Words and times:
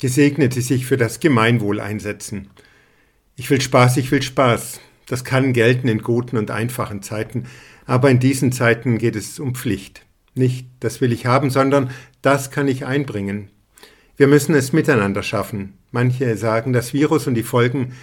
Gesegnet, 0.00 0.54
die 0.54 0.62
sich 0.62 0.86
für 0.86 0.96
das 0.96 1.20
Gemeinwohl 1.20 1.78
einsetzen. 1.78 2.48
Ich 3.36 3.50
will 3.50 3.60
Spaß, 3.60 3.98
ich 3.98 4.10
will 4.10 4.22
Spaß. 4.22 4.80
Das 5.06 5.24
kann 5.24 5.52
gelten 5.52 5.88
in 5.88 6.02
guten 6.02 6.36
und 6.36 6.50
einfachen 6.50 7.02
Zeiten, 7.02 7.46
aber 7.84 8.10
in 8.10 8.18
diesen 8.18 8.52
Zeiten 8.52 8.98
geht 8.98 9.16
es 9.16 9.38
um 9.38 9.54
Pflicht. 9.54 10.06
Nicht, 10.34 10.66
das 10.78 11.00
will 11.00 11.12
ich 11.12 11.26
haben, 11.26 11.50
sondern 11.50 11.90
das 12.22 12.50
kann 12.50 12.68
ich 12.68 12.86
einbringen. 12.86 13.50
Wir 14.16 14.26
müssen 14.26 14.54
es 14.54 14.72
miteinander 14.72 15.22
schaffen. 15.22 15.74
Manche 15.90 16.36
sagen, 16.36 16.72
das 16.72 16.94
Virus 16.94 17.26
und 17.26 17.34
die 17.34 17.42
Folgen, 17.42 17.94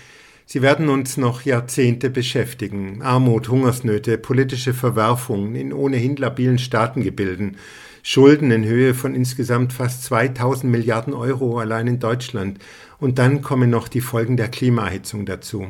sie 0.45 0.61
werden 0.61 0.89
uns 0.89 1.18
noch 1.18 1.43
Jahrzehnte 1.43 2.09
beschäftigen. 2.09 3.02
Armut, 3.02 3.50
Hungersnöte, 3.50 4.18
politische 4.18 4.73
Verwerfungen 4.73 5.55
in 5.55 5.71
ohnehin 5.73 6.16
labilen 6.16 6.59
Staatengebilden, 6.59 7.57
Schulden 8.04 8.52
in 8.52 8.64
Höhe 8.66 8.93
von 8.93 9.16
insgesamt 9.16 9.73
fast 9.73 10.04
2000 10.04 10.71
Milliarden 10.71 11.14
Euro 11.14 11.59
allein 11.59 11.88
in 11.88 12.00
Deutschland. 12.00 12.59
Und 13.00 13.20
dann 13.20 13.41
kommen 13.41 13.70
noch 13.70 13.88
die 13.88 14.01
Folgen 14.01 14.38
der 14.38 14.50
Klimaerhitzung 14.50 15.25
dazu. 15.25 15.68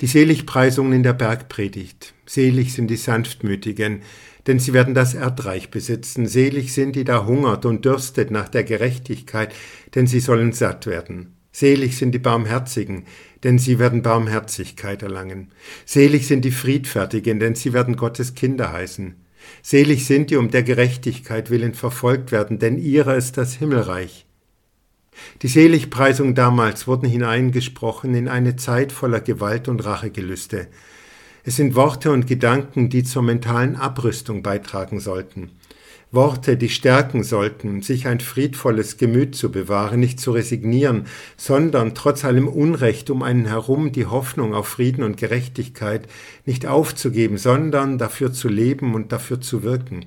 Die 0.00 0.06
Seligpreisungen 0.06 0.92
in 0.92 1.02
der 1.02 1.14
Bergpredigt. 1.14 2.12
Selig 2.26 2.74
sind 2.74 2.88
die 2.88 2.96
Sanftmütigen, 2.96 4.02
denn 4.46 4.58
sie 4.58 4.72
werden 4.72 4.94
das 4.94 5.14
Erdreich 5.14 5.70
besitzen. 5.70 6.26
Selig 6.26 6.74
sind 6.74 6.96
die 6.96 7.04
da 7.04 7.24
hungert 7.24 7.64
und 7.64 7.84
dürstet 7.84 8.30
nach 8.30 8.48
der 8.48 8.64
Gerechtigkeit, 8.64 9.54
denn 9.94 10.06
sie 10.06 10.20
sollen 10.20 10.52
satt 10.52 10.86
werden. 10.86 11.36
Selig 11.50 11.96
sind 11.96 12.12
die 12.12 12.18
Barmherzigen, 12.18 13.04
denn 13.42 13.58
sie 13.58 13.78
werden 13.78 14.02
Barmherzigkeit 14.02 15.02
erlangen. 15.02 15.52
Selig 15.86 16.26
sind 16.26 16.44
die 16.44 16.50
Friedfertigen, 16.50 17.40
denn 17.40 17.54
sie 17.54 17.72
werden 17.72 17.96
Gottes 17.96 18.34
Kinder 18.34 18.72
heißen. 18.74 19.14
Selig 19.62 20.06
sind 20.06 20.30
die 20.30 20.36
um 20.36 20.50
der 20.50 20.62
Gerechtigkeit 20.62 21.50
willen 21.50 21.74
verfolgt 21.74 22.32
werden, 22.32 22.58
denn 22.58 22.78
ihrer 22.78 23.16
ist 23.16 23.36
das 23.36 23.54
Himmelreich. 23.54 24.26
Die 25.42 25.48
Seligpreisungen 25.48 26.34
damals 26.34 26.86
wurden 26.86 27.08
hineingesprochen 27.08 28.14
in 28.14 28.28
eine 28.28 28.56
Zeit 28.56 28.92
voller 28.92 29.20
Gewalt 29.20 29.68
und 29.68 29.84
Rachegelüste. 29.84 30.68
Es 31.44 31.56
sind 31.56 31.74
Worte 31.74 32.10
und 32.10 32.26
Gedanken, 32.26 32.90
die 32.90 33.04
zur 33.04 33.22
mentalen 33.22 33.76
Abrüstung 33.76 34.42
beitragen 34.42 35.00
sollten. 35.00 35.52
Worte, 36.16 36.56
die 36.56 36.68
stärken 36.68 37.22
sollten, 37.22 37.82
sich 37.82 38.08
ein 38.08 38.18
friedvolles 38.18 38.96
Gemüt 38.96 39.36
zu 39.36 39.52
bewahren, 39.52 40.00
nicht 40.00 40.18
zu 40.18 40.32
resignieren, 40.32 41.06
sondern 41.36 41.94
trotz 41.94 42.24
allem 42.24 42.48
Unrecht 42.48 43.08
um 43.10 43.22
einen 43.22 43.46
herum 43.46 43.92
die 43.92 44.06
Hoffnung 44.06 44.52
auf 44.52 44.66
Frieden 44.66 45.04
und 45.04 45.16
Gerechtigkeit 45.16 46.08
nicht 46.44 46.66
aufzugeben, 46.66 47.38
sondern 47.38 47.98
dafür 47.98 48.32
zu 48.32 48.48
leben 48.48 48.94
und 48.96 49.12
dafür 49.12 49.40
zu 49.40 49.62
wirken. 49.62 50.06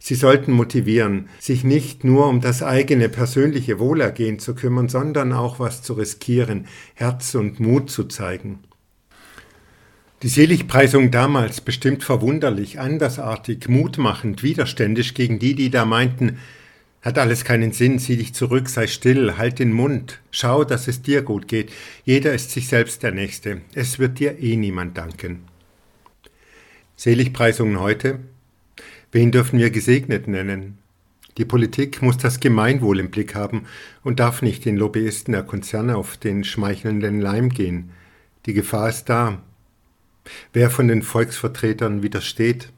Sie 0.00 0.14
sollten 0.14 0.50
motivieren, 0.50 1.28
sich 1.38 1.62
nicht 1.62 2.02
nur 2.02 2.26
um 2.26 2.40
das 2.40 2.62
eigene 2.62 3.08
persönliche 3.10 3.78
Wohlergehen 3.78 4.38
zu 4.38 4.54
kümmern, 4.54 4.88
sondern 4.88 5.32
auch 5.32 5.60
was 5.60 5.82
zu 5.82 5.92
riskieren, 5.92 6.66
Herz 6.94 7.34
und 7.36 7.60
Mut 7.60 7.90
zu 7.90 8.04
zeigen. 8.04 8.60
Die 10.22 10.28
Seligpreisung 10.28 11.10
damals 11.10 11.62
bestimmt 11.62 12.04
verwunderlich, 12.04 12.78
andersartig, 12.78 13.68
mutmachend, 13.68 14.42
widerständisch 14.42 15.14
gegen 15.14 15.38
die, 15.38 15.54
die 15.54 15.70
da 15.70 15.86
meinten, 15.86 16.38
hat 17.00 17.16
alles 17.16 17.42
keinen 17.44 17.72
Sinn, 17.72 17.98
zieh 17.98 18.18
dich 18.18 18.34
zurück, 18.34 18.68
sei 18.68 18.86
still, 18.86 19.38
halt 19.38 19.58
den 19.58 19.72
Mund, 19.72 20.20
schau, 20.30 20.64
dass 20.64 20.88
es 20.88 21.00
dir 21.00 21.22
gut 21.22 21.48
geht. 21.48 21.72
Jeder 22.04 22.34
ist 22.34 22.50
sich 22.50 22.68
selbst 22.68 23.02
der 23.02 23.12
Nächste. 23.12 23.62
Es 23.74 23.98
wird 23.98 24.18
dir 24.18 24.38
eh 24.38 24.56
niemand 24.56 24.98
danken. 24.98 25.44
Seligpreisungen 26.96 27.80
heute? 27.80 28.18
Wen 29.12 29.32
dürfen 29.32 29.58
wir 29.58 29.70
gesegnet 29.70 30.28
nennen? 30.28 30.76
Die 31.38 31.46
Politik 31.46 32.02
muss 32.02 32.18
das 32.18 32.40
Gemeinwohl 32.40 33.00
im 33.00 33.10
Blick 33.10 33.34
haben 33.34 33.64
und 34.04 34.20
darf 34.20 34.42
nicht 34.42 34.66
den 34.66 34.76
Lobbyisten 34.76 35.32
der 35.32 35.44
Konzerne 35.44 35.96
auf 35.96 36.18
den 36.18 36.44
schmeichelnden 36.44 37.22
Leim 37.22 37.48
gehen. 37.48 37.92
Die 38.44 38.52
Gefahr 38.52 38.90
ist 38.90 39.06
da, 39.06 39.40
Wer 40.52 40.70
von 40.70 40.88
den 40.88 41.02
Volksvertretern 41.02 42.02
widersteht? 42.02 42.72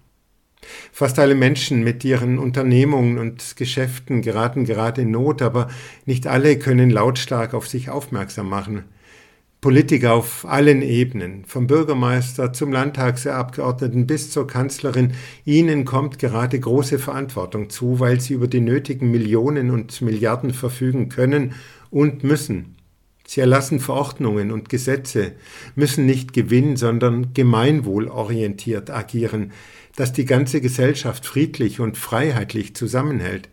Fast 0.93 1.19
alle 1.19 1.35
Menschen 1.35 1.83
mit 1.83 2.05
ihren 2.05 2.39
Unternehmungen 2.39 3.19
und 3.19 3.57
Geschäften 3.57 4.23
geraten 4.23 4.65
gerade 4.65 5.03
in 5.03 5.11
Not, 5.11 5.43
aber 5.43 5.69
nicht 6.07 6.27
alle 6.27 6.59
können 6.59 6.91
lautstark 6.91 7.55
auf 7.55 7.67
sich 7.67 7.91
aufmerksam 7.91 8.49
machen. 8.49 8.85
Politiker 9.61 10.15
auf 10.15 10.45
allen 10.45 10.83
Ebenen, 10.83 11.45
vom 11.45 11.69
Bürgermeister 11.69 12.53
zum 12.53 12.73
Landtagsabgeordneten 12.73 14.09
bis 14.09 14.33
zur 14.33 14.49
Kanzlerin, 14.49 15.13
ihnen 15.45 15.85
kommt 15.85 16.19
gerade 16.19 16.59
große 16.59 16.99
Verantwortung 16.99 17.71
zu, 17.71 18.01
weil 18.01 18.21
sie 18.21 18.35
über 18.35 18.49
die 18.49 18.61
nötigen 18.61 19.13
Millionen 19.13 19.71
und 19.71 20.03
Milliarden 20.03 20.53
verfügen 20.53 21.09
können 21.09 21.55
und 21.91 22.25
müssen. 22.25 22.75
Sie 23.27 23.41
erlassen 23.41 23.81
Verordnungen 23.81 24.51
und 24.51 24.69
Gesetze, 24.69 25.33
müssen 25.75 26.07
nicht 26.07 26.33
Gewinn, 26.33 26.77
sondern 26.77 27.35
gemeinwohlorientiert 27.35 28.91
agieren, 28.91 29.53
dass 29.97 30.13
die 30.13 30.25
ganze 30.25 30.61
Gesellschaft 30.61 31.27
friedlich 31.27 31.81
und 31.81 31.97
freiheitlich 31.97 32.75
zusammenhält. 32.75 33.49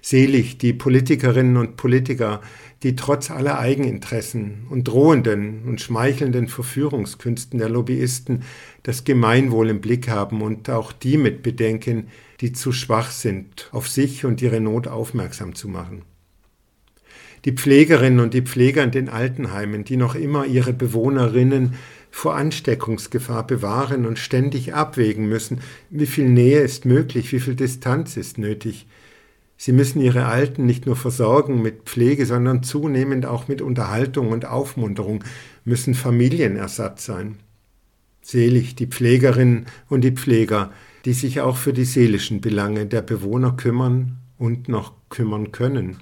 Selig 0.00 0.56
die 0.58 0.72
Politikerinnen 0.72 1.58
und 1.58 1.76
Politiker, 1.76 2.40
die 2.82 2.96
trotz 2.96 3.30
aller 3.30 3.58
Eigeninteressen 3.58 4.66
und 4.70 4.88
drohenden 4.88 5.64
und 5.66 5.82
schmeichelnden 5.82 6.48
Verführungskünsten 6.48 7.58
der 7.58 7.68
Lobbyisten 7.68 8.42
das 8.82 9.04
Gemeinwohl 9.04 9.68
im 9.68 9.82
Blick 9.82 10.08
haben 10.08 10.40
und 10.40 10.70
auch 10.70 10.92
die 10.92 11.18
mit 11.18 11.42
bedenken, 11.42 12.08
die 12.40 12.52
zu 12.52 12.72
schwach 12.72 13.10
sind, 13.10 13.68
auf 13.72 13.88
sich 13.88 14.24
und 14.24 14.40
ihre 14.40 14.60
Not 14.60 14.88
aufmerksam 14.88 15.54
zu 15.54 15.68
machen 15.68 16.02
die 17.46 17.52
Pflegerinnen 17.52 18.18
und 18.18 18.34
die 18.34 18.42
Pfleger 18.42 18.82
in 18.82 18.90
den 18.90 19.08
Altenheimen, 19.08 19.84
die 19.84 19.96
noch 19.96 20.16
immer 20.16 20.46
ihre 20.46 20.72
Bewohnerinnen 20.72 21.74
vor 22.10 22.34
Ansteckungsgefahr 22.34 23.46
bewahren 23.46 24.04
und 24.04 24.18
ständig 24.18 24.74
abwägen 24.74 25.28
müssen, 25.28 25.60
wie 25.88 26.06
viel 26.06 26.28
Nähe 26.28 26.60
ist 26.60 26.84
möglich, 26.84 27.32
wie 27.32 27.38
viel 27.38 27.54
Distanz 27.54 28.16
ist 28.16 28.36
nötig. 28.36 28.86
Sie 29.56 29.72
müssen 29.72 30.00
ihre 30.00 30.26
Alten 30.26 30.66
nicht 30.66 30.86
nur 30.86 30.96
versorgen 30.96 31.62
mit 31.62 31.84
Pflege, 31.84 32.26
sondern 32.26 32.64
zunehmend 32.64 33.26
auch 33.26 33.46
mit 33.46 33.62
Unterhaltung 33.62 34.32
und 34.32 34.44
Aufmunterung, 34.44 35.22
müssen 35.64 35.94
Familienersatz 35.94 37.06
sein. 37.06 37.36
Selig 38.22 38.74
die 38.74 38.88
Pflegerinnen 38.88 39.66
und 39.88 40.02
die 40.02 40.10
Pfleger, 40.10 40.72
die 41.04 41.12
sich 41.12 41.40
auch 41.40 41.56
für 41.56 41.72
die 41.72 41.84
seelischen 41.84 42.40
Belange 42.40 42.86
der 42.86 43.02
Bewohner 43.02 43.52
kümmern 43.52 44.16
und 44.36 44.68
noch 44.68 44.94
kümmern 45.10 45.52
können. 45.52 45.98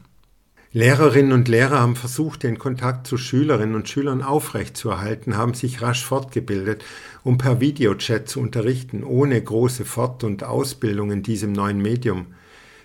Lehrerinnen 0.77 1.31
und 1.31 1.47
Lehrer 1.47 1.79
haben 1.79 1.95
versucht, 1.95 2.43
den 2.43 2.59
Kontakt 2.59 3.07
zu 3.07 3.17
Schülerinnen 3.17 3.77
und 3.77 3.89
Schülern 3.89 4.25
aufrechtzuerhalten, 4.25 5.37
haben 5.37 5.55
sich 5.55 5.83
rasch 5.83 6.05
fortgebildet, 6.05 6.85
um 7.23 7.39
per 7.39 7.61
Videochat 7.61 8.29
zu 8.29 8.41
unterrichten, 8.41 9.05
ohne 9.05 9.41
große 9.41 9.85
Fort- 9.85 10.25
und 10.25 10.43
Ausbildung 10.43 11.13
in 11.13 11.23
diesem 11.23 11.53
neuen 11.53 11.81
Medium. 11.81 12.27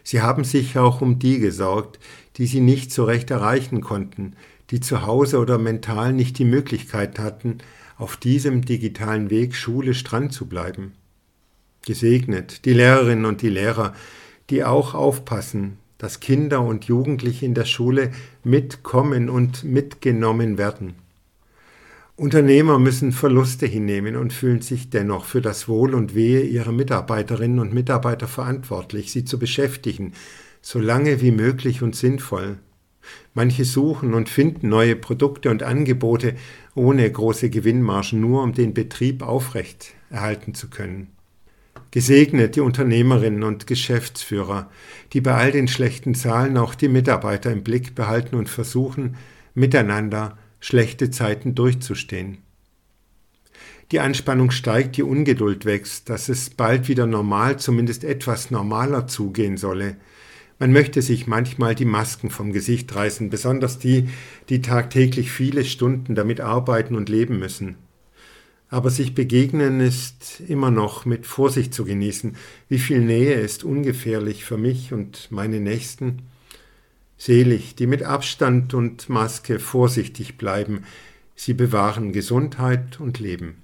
Sie 0.04 0.22
haben 0.22 0.44
sich 0.44 0.78
auch 0.78 1.02
um 1.02 1.18
die 1.18 1.40
gesorgt, 1.40 1.98
die 2.38 2.46
sie 2.46 2.60
nicht 2.60 2.92
so 2.94 3.06
recht 3.06 3.32
erreichen 3.32 3.82
konnten, 3.82 4.34
die 4.70 4.82
zu 4.82 5.08
Hause 5.08 5.40
oder 5.40 5.58
mental 5.58 6.14
nicht 6.14 6.38
die 6.38 6.46
Möglichkeit 6.46 7.18
hatten, 7.18 7.58
auf 7.98 8.18
diesem 8.18 8.64
digitalen 8.64 9.32
Weg 9.32 9.56
schulisch 9.56 10.04
dran 10.04 10.30
zu 10.30 10.46
bleiben. 10.46 10.94
Gesegnet 11.88 12.66
die 12.66 12.74
Lehrerinnen 12.74 13.26
und 13.26 13.42
die 13.42 13.50
Lehrer, 13.50 13.96
die 14.52 14.64
auch 14.64 14.94
aufpassen, 14.94 15.80
dass 16.00 16.20
Kinder 16.20 16.62
und 16.62 16.86
Jugendliche 16.86 17.46
in 17.46 17.54
der 17.54 17.66
Schule 17.66 18.10
mitkommen 18.44 19.30
und 19.30 19.64
mitgenommen 19.64 20.58
werden. 20.58 20.96
Unternehmer 22.16 22.80
müssen 22.80 23.12
Verluste 23.12 23.66
hinnehmen 23.66 24.16
und 24.16 24.34
fühlen 24.34 24.62
sich 24.62 24.90
dennoch 24.90 25.26
für 25.26 25.42
das 25.42 25.70
Wohl 25.70 25.94
und 25.94 26.16
Wehe 26.16 26.42
ihrer 26.42 26.72
Mitarbeiterinnen 26.72 27.60
und 27.60 27.74
Mitarbeiter 27.74 28.28
verantwortlich, 28.28 29.12
sie 29.12 29.24
zu 29.24 29.40
beschäftigen, 29.40 30.14
so 30.62 30.80
lange 30.80 31.22
wie 31.22 31.32
möglich 31.32 31.82
und 31.82 31.96
sinnvoll. 31.96 32.58
Manche 33.34 33.64
suchen 33.64 34.14
und 34.14 34.28
finden 34.28 34.68
neue 34.68 34.96
Produkte 34.96 35.50
und 35.50 35.64
Angebote 35.64 36.36
ohne 36.76 37.10
große 37.10 37.50
Gewinnmargen, 37.50 38.20
nur 38.20 38.44
um 38.44 38.54
den 38.54 38.74
Betrieb 38.74 39.22
aufrecht 39.22 39.94
erhalten 40.10 40.54
zu 40.54 40.70
können. 40.70 41.08
Gesegnet 41.92 42.56
die 42.56 42.62
Unternehmerinnen 42.62 43.44
und 43.44 43.66
Geschäftsführer, 43.66 44.70
die 45.14 45.22
bei 45.22 45.34
all 45.34 45.52
den 45.52 45.68
schlechten 45.68 46.14
Zahlen 46.14 46.58
auch 46.58 46.76
die 46.76 46.88
Mitarbeiter 46.88 47.52
im 47.52 47.64
Blick 47.64 47.96
behalten 47.96 48.36
und 48.36 48.48
versuchen, 48.48 49.18
miteinander 49.56 50.38
schlechte 50.60 51.10
Zeiten 51.10 51.56
durchzustehen. 51.56 52.40
Die 53.92 54.00
Anspannung 54.00 54.52
steigt, 54.52 54.98
die 54.98 55.04
Ungeduld 55.04 55.66
wächst, 55.66 56.10
dass 56.10 56.30
es 56.30 56.52
bald 56.52 56.88
wieder 56.88 57.08
normal, 57.08 57.58
zumindest 57.58 58.04
etwas 58.04 58.52
normaler 58.52 59.08
zugehen 59.08 59.58
solle. 59.58 59.96
Man 60.60 60.72
möchte 60.72 61.02
sich 61.02 61.26
manchmal 61.26 61.74
die 61.74 61.86
Masken 61.86 62.30
vom 62.30 62.54
Gesicht 62.54 62.94
reißen, 62.94 63.32
besonders 63.32 63.80
die, 63.80 64.10
die 64.50 64.62
tagtäglich 64.62 65.32
viele 65.32 65.66
Stunden 65.66 66.14
damit 66.14 66.40
arbeiten 66.40 66.96
und 66.96 67.10
leben 67.10 67.40
müssen. 67.40 67.78
Aber 68.70 68.92
sich 68.92 69.16
begegnen 69.16 69.80
ist 69.80 70.42
immer 70.48 70.70
noch 70.70 71.06
mit 71.06 71.26
Vorsicht 71.26 71.74
zu 71.74 71.86
genießen. 71.86 72.36
Wie 72.68 72.78
viel 72.78 73.00
Nähe 73.00 73.34
ist 73.34 73.64
ungefährlich 73.64 74.46
für 74.46 74.58
mich 74.58 74.94
und 74.94 75.32
meine 75.32 75.60
Nächsten? 75.60 76.22
Selig, 77.18 77.76
die 77.76 77.88
mit 77.88 78.04
Abstand 78.04 78.74
und 78.74 79.10
Maske 79.10 79.60
vorsichtig 79.60 80.38
bleiben, 80.38 80.84
sie 81.36 81.54
bewahren 81.54 82.14
Gesundheit 82.14 83.00
und 83.00 83.20
Leben. 83.20 83.58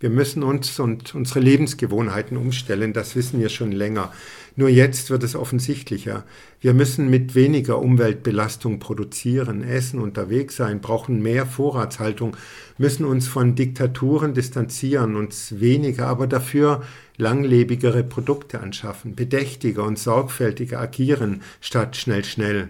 Wir 0.00 0.10
müssen 0.10 0.42
uns 0.42 0.78
und 0.80 1.14
unsere 1.14 1.40
Lebensgewohnheiten 1.40 2.36
umstellen, 2.36 2.92
das 2.92 3.16
wissen 3.16 3.40
wir 3.40 3.48
schon 3.48 3.72
länger. 3.72 4.12
Nur 4.56 4.68
jetzt 4.68 5.10
wird 5.10 5.22
es 5.22 5.34
offensichtlicher. 5.34 6.24
Wir 6.60 6.74
müssen 6.74 7.10
mit 7.10 7.34
weniger 7.34 7.80
Umweltbelastung 7.80 8.78
produzieren, 8.78 9.62
essen, 9.62 10.00
unterwegs 10.00 10.56
sein, 10.56 10.80
brauchen 10.80 11.22
mehr 11.22 11.46
Vorratshaltung, 11.46 12.36
müssen 12.78 13.04
uns 13.04 13.26
von 13.26 13.54
Diktaturen 13.54 14.34
distanzieren, 14.34 15.16
uns 15.16 15.60
weniger, 15.60 16.06
aber 16.06 16.26
dafür 16.26 16.82
langlebigere 17.16 18.04
Produkte 18.04 18.60
anschaffen, 18.60 19.14
bedächtiger 19.14 19.84
und 19.84 19.98
sorgfältiger 19.98 20.80
agieren 20.80 21.42
statt 21.60 21.96
schnell 21.96 22.24
schnell 22.24 22.68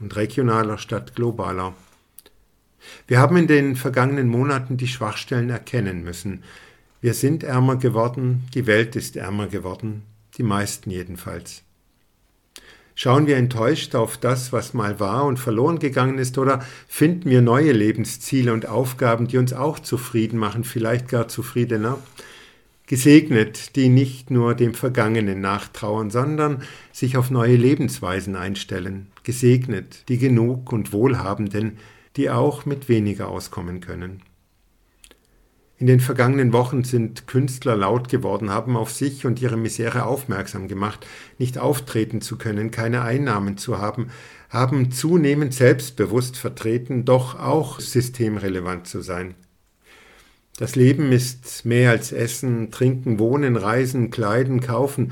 und 0.00 0.16
regionaler 0.16 0.78
statt 0.78 1.14
globaler. 1.14 1.74
Wir 3.06 3.20
haben 3.20 3.36
in 3.36 3.46
den 3.46 3.76
vergangenen 3.76 4.28
Monaten 4.28 4.76
die 4.76 4.88
Schwachstellen 4.88 5.50
erkennen 5.50 6.04
müssen. 6.04 6.42
Wir 7.00 7.14
sind 7.14 7.42
ärmer 7.42 7.76
geworden, 7.76 8.44
die 8.54 8.66
Welt 8.66 8.96
ist 8.96 9.16
ärmer 9.16 9.48
geworden, 9.48 10.02
die 10.38 10.44
meisten 10.44 10.90
jedenfalls. 10.90 11.62
Schauen 12.94 13.26
wir 13.26 13.36
enttäuscht 13.36 13.94
auf 13.94 14.18
das, 14.18 14.52
was 14.52 14.74
mal 14.74 15.00
war 15.00 15.24
und 15.24 15.38
verloren 15.38 15.78
gegangen 15.78 16.18
ist, 16.18 16.36
oder 16.38 16.64
finden 16.86 17.30
wir 17.30 17.40
neue 17.40 17.72
Lebensziele 17.72 18.52
und 18.52 18.68
Aufgaben, 18.68 19.26
die 19.26 19.38
uns 19.38 19.52
auch 19.52 19.78
zufrieden 19.78 20.38
machen, 20.38 20.62
vielleicht 20.62 21.08
gar 21.08 21.26
zufriedener? 21.26 21.98
Gesegnet, 22.86 23.76
die 23.76 23.88
nicht 23.88 24.30
nur 24.30 24.54
dem 24.54 24.74
Vergangenen 24.74 25.40
nachtrauern, 25.40 26.10
sondern 26.10 26.62
sich 26.92 27.16
auf 27.16 27.30
neue 27.30 27.56
Lebensweisen 27.56 28.36
einstellen. 28.36 29.06
Gesegnet, 29.22 30.08
die 30.08 30.18
genug 30.18 30.72
und 30.72 30.92
wohlhabenden, 30.92 31.78
die 32.16 32.30
auch 32.30 32.66
mit 32.66 32.88
weniger 32.88 33.28
auskommen 33.28 33.80
können. 33.80 34.22
In 35.82 35.88
den 35.88 35.98
vergangenen 35.98 36.52
Wochen 36.52 36.84
sind 36.84 37.26
Künstler 37.26 37.74
laut 37.74 38.08
geworden, 38.08 38.50
haben 38.50 38.76
auf 38.76 38.92
sich 38.92 39.26
und 39.26 39.42
ihre 39.42 39.56
Misere 39.56 40.04
aufmerksam 40.04 40.68
gemacht, 40.68 41.04
nicht 41.38 41.58
auftreten 41.58 42.20
zu 42.20 42.38
können, 42.38 42.70
keine 42.70 43.02
Einnahmen 43.02 43.56
zu 43.56 43.78
haben, 43.78 44.10
haben 44.48 44.92
zunehmend 44.92 45.54
selbstbewusst 45.54 46.36
vertreten, 46.36 47.04
doch 47.04 47.36
auch 47.40 47.80
systemrelevant 47.80 48.86
zu 48.86 49.00
sein. 49.00 49.34
Das 50.56 50.76
Leben 50.76 51.10
ist 51.10 51.64
mehr 51.64 51.90
als 51.90 52.12
Essen, 52.12 52.70
Trinken, 52.70 53.18
Wohnen, 53.18 53.56
Reisen, 53.56 54.10
Kleiden, 54.10 54.60
Kaufen. 54.60 55.10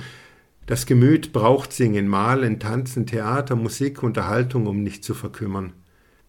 Das 0.67 0.87
Gemüt 0.87 1.33
braucht 1.33 1.73
Singen, 1.73 2.07
Malen, 2.07 2.61
Tanzen, 2.61 3.07
Theater, 3.07 3.57
Musik, 3.57 4.05
Unterhaltung, 4.05 4.69
um 4.69 4.85
nicht 4.85 5.03
zu 5.03 5.15
verkümmern. 5.15 5.73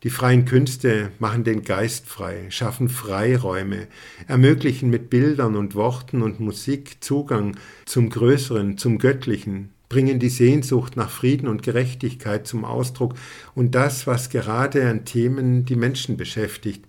Die 0.04 0.10
freien 0.10 0.46
Künste 0.46 1.12
machen 1.20 1.44
den 1.44 1.62
Geist 1.62 2.08
frei, 2.08 2.48
schaffen 2.50 2.90
Freiräume, 2.90 3.88
ermöglichen 4.28 4.90
mit 4.90 5.12
Bildern 5.12 5.56
und 5.56 5.76
Worten 5.76 6.24
und 6.24 6.40
Musik 6.40 7.04
Zugang 7.04 7.56
zum 7.86 8.10
Größeren, 8.10 8.80
zum 8.80 8.98
Göttlichen, 8.98 9.70
bringen 9.90 10.18
die 10.18 10.30
Sehnsucht 10.30 10.98
nach 10.98 11.12
Frieden 11.12 11.48
und 11.48 11.62
Gerechtigkeit 11.62 12.48
zum 12.48 12.66
Ausdruck 12.66 13.14
und 13.54 13.76
das, 13.76 14.08
was 14.08 14.32
gerade 14.32 14.90
an 14.90 15.06
Themen 15.06 15.66
die 15.66 15.76
Menschen 15.76 16.18
beschäftigt. 16.18 16.84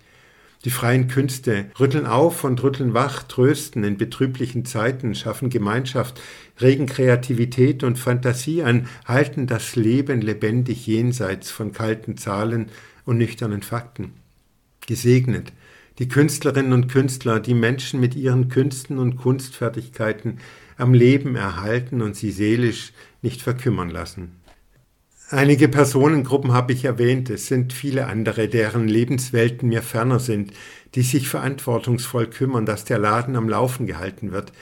Die 0.64 0.70
freien 0.70 1.08
Künste 1.08 1.66
rütteln 1.78 2.06
auf 2.06 2.44
und 2.44 2.62
rütteln 2.62 2.94
wach, 2.94 3.24
trösten 3.24 3.82
in 3.84 3.98
betrüblichen 3.98 4.64
Zeiten, 4.64 5.14
schaffen 5.14 5.50
Gemeinschaft, 5.50 6.18
regen 6.60 6.86
Kreativität 6.86 7.82
und 7.82 7.98
Fantasie 7.98 8.62
an, 8.62 8.86
halten 9.04 9.48
das 9.48 9.76
Leben 9.76 10.22
lebendig 10.22 10.86
jenseits 10.86 11.50
von 11.50 11.72
kalten 11.72 12.16
Zahlen, 12.16 12.68
und 13.04 13.18
nüchternen 13.18 13.62
Fakten. 13.62 14.14
Gesegnet 14.86 15.52
die 15.98 16.08
Künstlerinnen 16.08 16.72
und 16.72 16.88
Künstler, 16.88 17.38
die 17.40 17.54
Menschen 17.54 18.00
mit 18.00 18.14
ihren 18.14 18.48
Künsten 18.48 18.98
und 18.98 19.16
Kunstfertigkeiten 19.16 20.38
am 20.76 20.94
Leben 20.94 21.36
erhalten 21.36 22.00
und 22.02 22.16
sie 22.16 22.30
seelisch 22.30 22.92
nicht 23.20 23.42
verkümmern 23.42 23.90
lassen. 23.90 24.32
Einige 25.28 25.68
Personengruppen 25.68 26.52
habe 26.52 26.72
ich 26.72 26.84
erwähnt, 26.84 27.30
es 27.30 27.46
sind 27.46 27.72
viele 27.72 28.06
andere, 28.06 28.48
deren 28.48 28.88
Lebenswelten 28.88 29.68
mir 29.68 29.82
ferner 29.82 30.18
sind, 30.18 30.52
die 30.94 31.02
sich 31.02 31.28
verantwortungsvoll 31.28 32.26
kümmern, 32.26 32.66
dass 32.66 32.84
der 32.84 32.98
Laden 32.98 33.36
am 33.36 33.48
Laufen 33.48 33.86
gehalten 33.86 34.32
wird, 34.32 34.52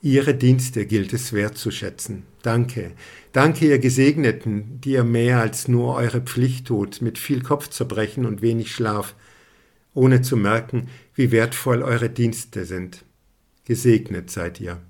Ihre 0.00 0.34
Dienste 0.34 0.86
gilt 0.86 1.12
es 1.12 1.32
wertzuschätzen. 1.32 2.22
Danke. 2.42 2.92
Danke, 3.32 3.66
ihr 3.66 3.78
Gesegneten, 3.80 4.80
die 4.80 4.92
ihr 4.92 5.04
mehr 5.04 5.40
als 5.40 5.66
nur 5.66 5.94
eure 5.94 6.20
Pflicht 6.20 6.68
tut, 6.68 7.02
mit 7.02 7.18
viel 7.18 7.42
Kopfzerbrechen 7.42 8.24
und 8.24 8.40
wenig 8.40 8.72
Schlaf, 8.72 9.16
ohne 9.94 10.22
zu 10.22 10.36
merken, 10.36 10.88
wie 11.14 11.32
wertvoll 11.32 11.82
eure 11.82 12.10
Dienste 12.10 12.64
sind. 12.64 13.04
Gesegnet 13.64 14.30
seid 14.30 14.60
ihr. 14.60 14.80